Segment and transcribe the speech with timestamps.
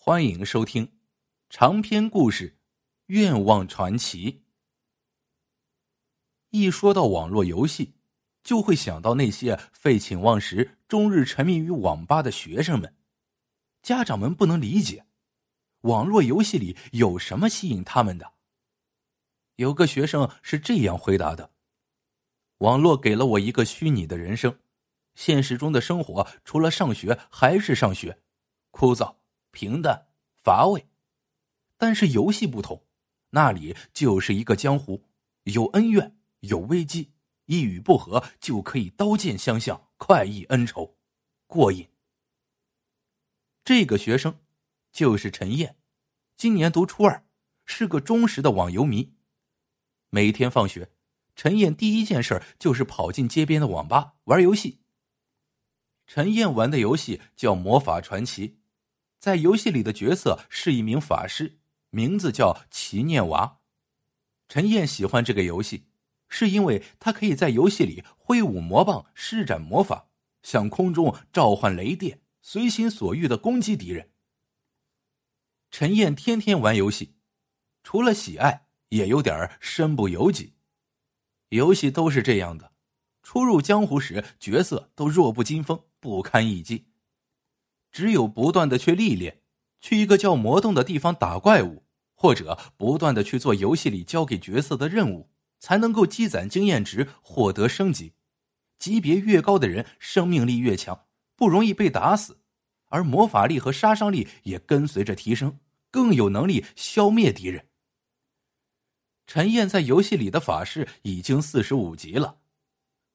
[0.00, 0.92] 欢迎收听
[1.50, 2.50] 长篇故事
[3.06, 4.32] 《愿望传奇》。
[6.50, 7.96] 一说到网络游戏，
[8.44, 12.96] 就会想到那些废寝忘食、终日沉迷于网吧的学生们。
[13.82, 15.04] 家长们不能理解，
[15.80, 18.34] 网络游戏里有什么吸引他们的？
[19.56, 21.50] 有个学生是这样回答的
[22.58, 24.58] ：“网络给了我一个虚拟的人生，
[25.16, 28.22] 现实中的生活除了上学还是上学，
[28.70, 29.16] 枯燥。”
[29.58, 30.86] 平淡乏味，
[31.76, 32.84] 但是游戏不同，
[33.30, 35.02] 那里就是一个江湖，
[35.42, 37.10] 有恩怨，有危机，
[37.46, 40.96] 一语不合就可以刀剑相向，快意恩仇，
[41.48, 41.88] 过瘾。
[43.64, 44.38] 这个学生
[44.92, 45.74] 就是陈燕，
[46.36, 47.24] 今年读初二，
[47.64, 49.12] 是个忠实的网游迷。
[50.10, 50.92] 每天放学，
[51.34, 54.78] 陈燕第一件事就是跑进街边的网吧玩游戏。
[56.06, 58.48] 陈燕玩的游戏叫《魔法传奇》。
[59.18, 61.58] 在游戏里的角色是一名法师，
[61.90, 63.58] 名字叫齐念娃。
[64.48, 65.88] 陈燕喜欢这个游戏，
[66.28, 70.08] 是因为他可以在游戏里挥舞魔棒，施展魔法，
[70.42, 74.10] 向空中召唤雷电，随心所欲的攻击敌人。
[75.70, 77.16] 陈燕天天玩游戏，
[77.82, 80.54] 除了喜爱，也有点身不由己。
[81.50, 82.72] 游戏都是这样的，
[83.22, 86.86] 初入江湖时，角色都弱不禁风，不堪一击。
[87.98, 89.40] 只有不断的去历练，
[89.80, 91.82] 去一个叫魔洞的地方打怪物，
[92.14, 98.12] 或者不断的去做游戏里交给角色的任务，才能够积攒经验值，获得升级。
[98.78, 102.38] 级别越高的人，生命力越强，不容易被打死，
[102.86, 105.58] 而魔法力和杀伤力也跟随着提升，
[105.90, 107.66] 更有能力消灭敌人。
[109.26, 112.38] 陈燕在游戏里的法师已经四十五级了，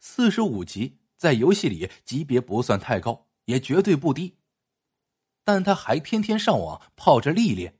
[0.00, 4.38] 四十五级在游戏里级别不算太高，也绝对不低。
[5.44, 7.78] 但他还天天上网泡着历练，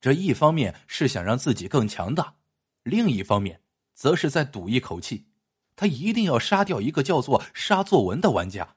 [0.00, 2.36] 这一方面是想让自己更强大，
[2.82, 3.62] 另一方面
[3.94, 5.26] 则是在赌一口气，
[5.74, 8.76] 他一定要杀掉一个叫做沙作文的玩家。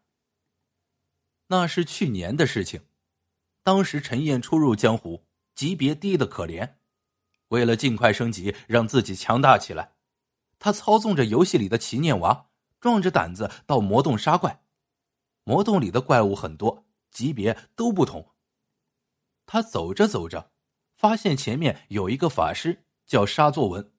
[1.47, 2.81] 那是去年的事情，
[3.63, 5.25] 当时陈燕初入江湖，
[5.55, 6.75] 级别低的可怜，
[7.47, 9.93] 为了尽快升级，让自己强大起来，
[10.59, 12.47] 他操纵着游戏里的齐念娃，
[12.79, 14.61] 壮着胆子到魔洞杀怪，
[15.43, 16.85] 魔洞里的怪物很多。
[17.11, 18.33] 级别都不同。
[19.45, 20.51] 他走着走着，
[20.95, 23.91] 发现前面有一个法师叫沙作文，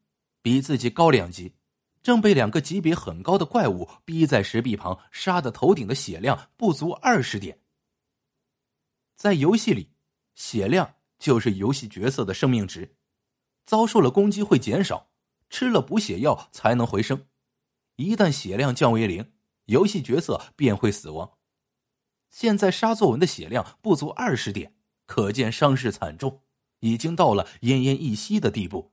[0.43, 1.55] 比自己高两级，
[2.03, 7.61] 正被两个级别很高的怪物逼在石壁旁，杀的头顶的血量不足二十点。
[9.17, 9.91] 在游戏里，
[10.35, 12.97] 血量就是游戏角色的生命值，
[13.67, 15.11] 遭受了攻击会减少，
[15.51, 17.27] 吃了补血药才能回升。
[17.97, 19.33] 一旦血量降为零，
[19.67, 21.40] 游戏角色便会死亡。
[22.31, 24.75] 现在沙作文的血量不足二十点，
[25.07, 26.41] 可见伤势惨重，
[26.79, 28.93] 已经到了奄奄一息的地步。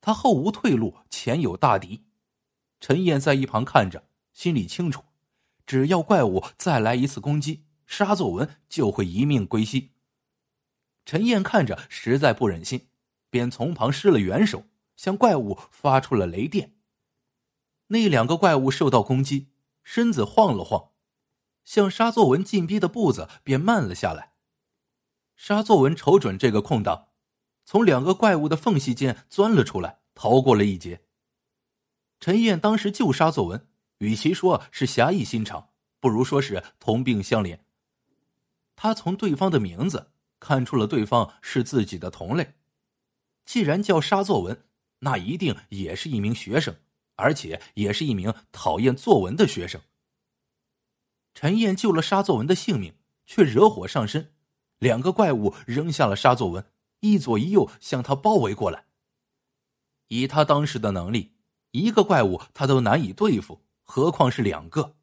[0.00, 2.04] 他后无退路，前有大敌。
[2.80, 5.04] 陈燕在一旁看着，心里清楚，
[5.66, 9.92] 只要怪物再来一次攻击，沙作文就会一命归西。
[11.06, 12.88] 陈燕看着实在不忍心，
[13.30, 14.64] 便从旁施了援手，
[14.96, 16.74] 向怪物发出了雷电。
[17.88, 19.48] 那两个怪物受到攻击，
[19.82, 20.92] 身子晃了晃。
[21.64, 24.32] 向沙作文进逼的步子便慢了下来。
[25.36, 27.08] 沙作文瞅准这个空档，
[27.64, 31.02] 从两个怪物的缝隙间钻了出来，逃过了一劫。
[32.20, 33.66] 陈燕当时救沙作文，
[33.98, 35.70] 与其说是侠义心肠，
[36.00, 37.58] 不如说是同病相怜。
[38.76, 42.54] 他从对方的名字看出了对方是自己的同类，
[43.44, 44.64] 既然叫沙作文，
[45.00, 46.74] 那一定也是一名学生，
[47.16, 49.80] 而且也是一名讨厌作文的学生。
[51.34, 52.94] 陈燕救了沙作文的性命，
[53.26, 54.32] 却惹火上身。
[54.78, 56.64] 两个怪物扔下了沙作文，
[57.00, 58.86] 一左一右向他包围过来。
[60.08, 61.32] 以他当时的能力，
[61.72, 64.96] 一个怪物他都难以对付，何况是两个？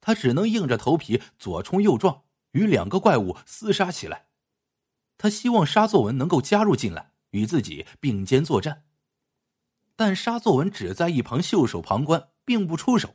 [0.00, 4.26] 他只能硬着头皮左冲右撞，与两个怪物厮杀起来。
[5.16, 8.84] 他希望沙作文能够加入进来，与自己并肩作战。
[9.94, 13.14] 但沙作文只在一旁袖手旁观，并不出手。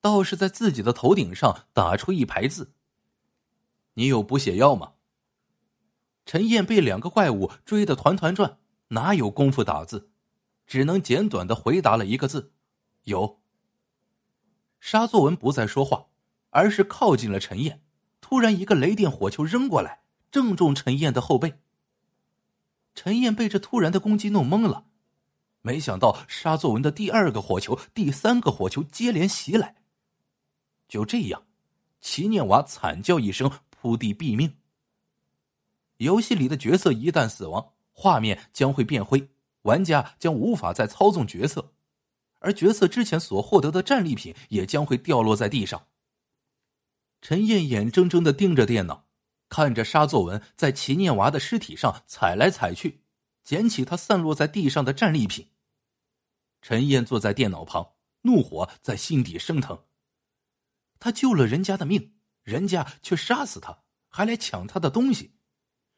[0.00, 2.72] 倒是在自己的头顶上打出一排字
[3.94, 4.92] ：“你有补血药吗？”
[6.24, 8.58] 陈燕被两个怪物追得团团转，
[8.88, 10.10] 哪有功夫打字，
[10.66, 12.52] 只能简短的回答了一个字
[13.04, 13.40] ：“有。”
[14.78, 16.06] 沙作文不再说话，
[16.50, 17.82] 而是靠近了陈燕。
[18.20, 21.60] 突然，一个雷电火球扔过来，正中陈燕的后背。
[22.94, 24.84] 陈燕被这突然的攻击弄懵了，
[25.62, 29.76] 没想到沙作文的第二个火球、第三个火球接连袭来。
[30.88, 31.44] 就这样，
[32.00, 34.56] 齐念娃惨叫一声，扑地毙命。
[35.98, 39.28] 游戏里的角色一旦死亡，画面将会变灰，
[39.62, 41.72] 玩家将无法再操纵角色，
[42.38, 45.86] 而角色之前所获得的战利品也将会掉落在地上。
[47.20, 49.06] 陈燕眼睁睁的盯着电脑，
[49.48, 53.02] 看着沙作文在齐念娃的尸体上踩来踩去，
[53.42, 55.48] 捡起他散落在地上的战利品。
[56.62, 59.80] 陈燕坐在电脑旁，怒火在心底升腾。
[60.98, 65.36] 他救了人家的命，人家却杀死他，还来抢他的东西。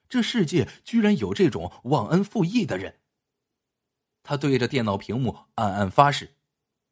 [0.09, 3.01] 这世界居然有这种忘恩负义的人！
[4.23, 6.37] 他对着电脑屏幕暗暗发誓，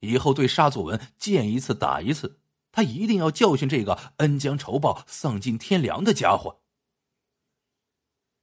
[0.01, 2.41] 以后对沙祖文见一次打一次，
[2.71, 6.63] 他一定要教训这个恩将仇报、丧尽天良的家伙。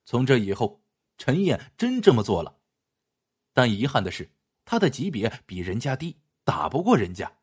[0.06, 0.84] 从这以后，
[1.18, 2.60] 陈燕真这么做了，
[3.54, 4.30] 但遗憾的是，
[4.66, 7.40] 他的级别比人家低，打不过人家，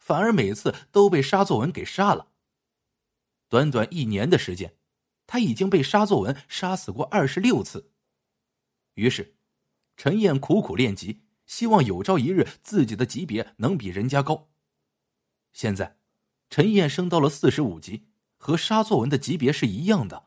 [0.00, 2.32] 反而每次都被沙作文给杀了。
[3.48, 4.74] 短短一年的时间。
[5.32, 7.92] 他已经被沙作文杀死过二十六次，
[8.94, 9.36] 于是，
[9.96, 14.48] 陈燕苦苦练级，希望有朝一日自己的级别能比人家高。
[15.52, 15.98] 现在，
[16.48, 18.08] 陈燕升到了四十五级，
[18.38, 20.26] 和沙作文的级别是一样的。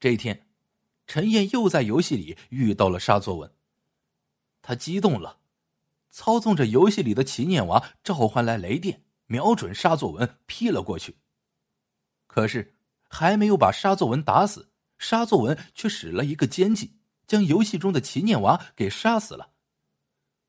[0.00, 0.48] 这一天，
[1.06, 3.54] 陈燕又在游戏里遇到了沙作文，
[4.62, 5.41] 他激动了，
[6.12, 11.16] 操纵着游戏里的齐念娃召唤来雷电，瞄准沙作文劈了过去。
[12.28, 12.76] 可是。
[13.14, 19.50] 还没有把沙作文打死，沙作文却使了一个奸计，将游戏中的齐念娃给杀死了。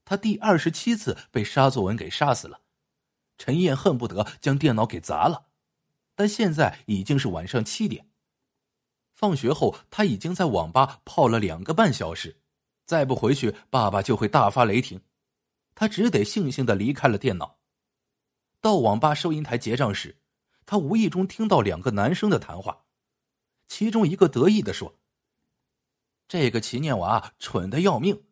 [0.05, 2.61] 他第二十七次被沙作文给杀死了，
[3.37, 5.47] 陈燕恨不得将电脑给砸了。
[6.15, 8.07] 但现在已经是晚上七点，
[9.13, 12.39] 放学后他已经在网吧泡了两个半小时，
[12.85, 15.01] 再不回去，爸爸就会大发雷霆。
[15.75, 17.57] 他只得悻悻的离开了电脑。
[18.61, 20.19] 到网吧收银台结账时。
[20.65, 22.85] 他无意中听到两个男生的谈话，
[23.67, 24.97] 其中一个得意的说
[26.25, 28.23] ：“这个齐念娃蠢的要命，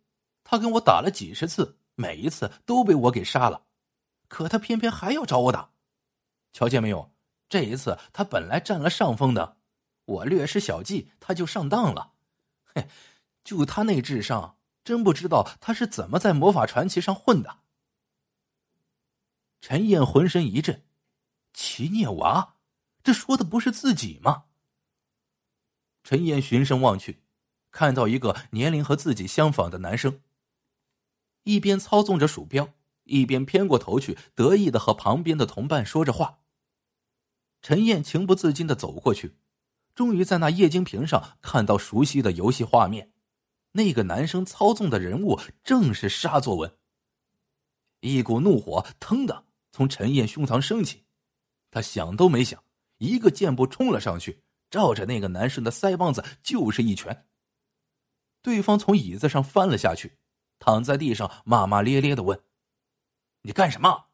[0.46, 3.66] 他跟我打了几十次，每一次都被我给杀了，
[4.30, 5.72] 可他偏偏还要找我打。
[6.54, 7.14] 瞧见没有？
[7.50, 9.58] 这一次他本来占了上风的，
[10.06, 12.14] 我略施小计，他就上当了。
[12.74, 12.88] 嘿，
[13.44, 17.60] 就他那智商，真不知道他是怎么在魔法传奇上混的。”
[19.62, 20.84] 陈燕浑身一震。
[21.54, 22.56] 齐念娃，
[23.04, 24.46] 这说的不是自己吗？
[26.02, 27.22] 陈燕循声望去，
[27.72, 30.22] 看到一个年龄和自己相仿的男生，
[31.44, 32.74] 一边操纵着鼠标，
[33.04, 36.40] 一边偏过头去，得意的和旁边的同伴说着话。
[37.62, 39.36] 陈燕情不自禁的走过去，
[39.94, 43.12] 终于在那液晶屏上看到熟悉的游戏画面，
[43.74, 46.78] 那个男生操纵的人物正是沙作文。
[48.02, 51.06] 一股怒火腾的从陈燕胸膛升起。
[51.70, 52.64] 他想都没想，
[52.98, 57.28] 一个箭步冲了上去，照着那个男生的腮帮子就是一拳。
[58.42, 60.18] 对方从椅子上翻了下去，
[60.60, 62.44] 躺在地上骂骂咧咧的问
[63.44, 64.08] ：“你干什么？”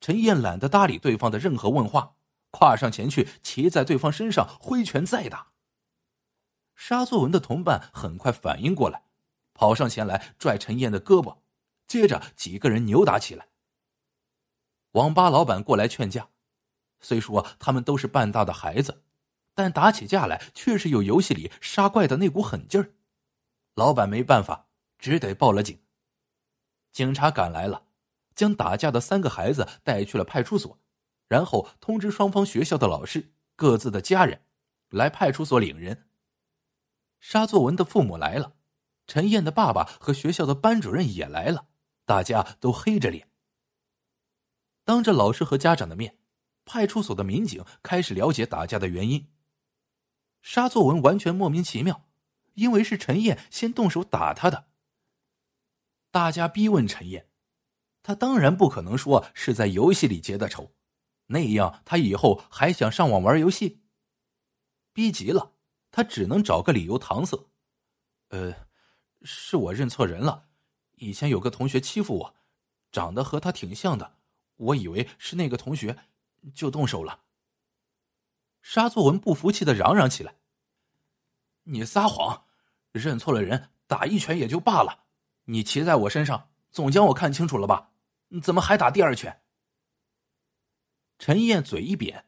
[0.00, 2.16] 陈燕懒得搭理对方的任何问话，
[2.50, 5.52] 跨上前去，骑在对方身上，挥拳再打。
[6.76, 9.02] 沙作文的同伴很快反应过来，
[9.54, 11.38] 跑上前来拽陈燕的胳膊，
[11.88, 13.48] 接着几个人扭打起来。
[14.92, 16.28] 网吧老板过来劝架，
[17.00, 19.02] 虽说他们都是半大的孩子，
[19.54, 22.92] 但打起架来确实有游戏里杀怪的那股狠劲儿。
[23.74, 24.68] 老板没办法，
[24.98, 25.80] 只得报了警。
[26.92, 27.84] 警察赶来了，
[28.34, 30.78] 将打架的三个孩子带去了派出所，
[31.28, 34.42] 然后通知双方学校的老师、各自的家人
[34.90, 36.04] 来派出所领人。
[37.28, 38.54] 沙作文的父母来了，
[39.08, 41.66] 陈燕的爸爸和学校的班主任也来了，
[42.04, 43.28] 大家都黑着脸。
[44.84, 46.20] 当着老师和家长的面，
[46.64, 49.26] 派出所的民警开始了解打架的原因。
[50.40, 52.06] 沙作文完全莫名其妙，
[52.54, 54.68] 因为是陈燕先动手打他的。
[56.12, 57.28] 大家逼问陈燕，
[58.04, 60.76] 他当然不可能说是在游戏里结的仇，
[61.26, 63.82] 那样他以后还想上网玩游戏。
[64.92, 65.55] 逼急了，
[65.96, 67.48] 他只能找个理由搪塞
[68.28, 68.54] ：“呃，
[69.22, 70.46] 是我认错人了，
[70.96, 72.36] 以前有个同学欺负我，
[72.92, 74.18] 长得和他挺像的。”
[74.56, 75.96] 我以为是那个同学，
[76.52, 77.22] 就动手了。
[78.60, 80.36] 沙作文不服气的嚷嚷起来
[81.64, 82.44] ：“你撒谎！
[82.92, 85.06] 认错了人，打一拳也就罢了，
[85.44, 87.90] 你骑在我身上，总将我看清楚了吧？
[88.42, 89.42] 怎么还打第二拳？”
[91.18, 92.26] 陈燕嘴一扁：“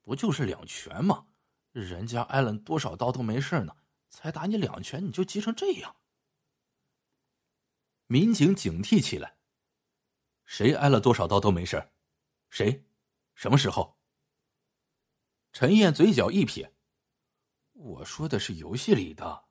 [0.00, 1.26] 不就是两拳吗？
[1.72, 3.76] 人家挨了多少刀都没事呢，
[4.08, 5.96] 才打你两拳，你就急成这样？”
[8.06, 9.38] 民警警惕起来。
[10.44, 11.92] 谁挨了多少刀都没事
[12.50, 12.84] 谁？
[13.34, 13.98] 什么时候？
[15.52, 16.74] 陈燕嘴角一撇，
[17.72, 19.46] 我说的是游戏里的。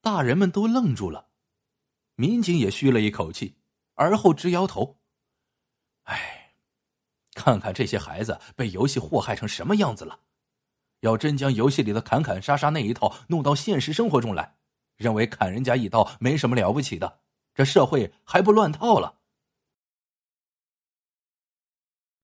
[0.00, 1.30] 大人们都愣住了，
[2.16, 3.58] 民警也吁了一口气，
[3.94, 5.00] 而后直摇头。
[6.04, 6.56] 哎，
[7.34, 10.24] 看看这些孩子被游戏祸害成什么样子了！
[11.00, 14.54] 要真将游戏里的砍砍杀杀那一套弄到现实生活中来，
[14.96, 17.20] 认为砍人家一刀没什么了不起的，
[17.54, 19.19] 这社会还不乱套了？